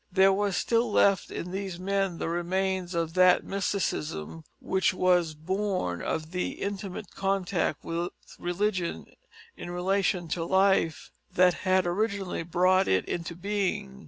[0.11, 6.01] There was still left in these men the remains of that mysticism which was born
[6.01, 8.09] of the intimate contact with
[8.39, 9.05] religion
[9.55, 13.99] in relation to life that had originally brought it into being.